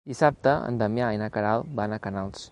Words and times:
Dissabte 0.09 0.53
en 0.69 0.79
Damià 0.81 1.09
i 1.15 1.19
na 1.23 1.27
Queralt 1.37 1.77
van 1.81 1.93
a 1.93 2.01
Canals. 2.07 2.39